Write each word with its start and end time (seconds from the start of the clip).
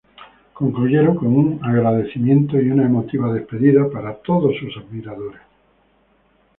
Concluyeron 0.53 1.15
con 1.15 1.27
un 1.37 1.59
agradecimiento 1.63 2.59
y 2.59 2.71
una 2.71 2.87
emotiva 2.87 3.31
despedida 3.31 3.87
para 3.91 4.15
todos 4.15 4.53
sus 4.57 4.75
admiradores. 4.75 5.41